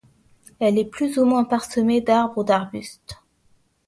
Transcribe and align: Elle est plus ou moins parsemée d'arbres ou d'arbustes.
Elle 0.57 0.79
est 0.79 0.85
plus 0.89 1.19
ou 1.19 1.25
moins 1.25 1.43
parsemée 1.43 2.01
d'arbres 2.01 2.39
ou 2.39 2.43
d'arbustes. 2.43 3.21